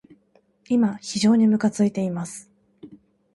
[0.67, 2.49] 今、非常にむかついています。